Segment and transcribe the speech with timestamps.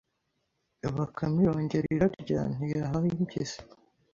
[0.95, 3.59] Bakame irongera irarya ntiyahaho impyisi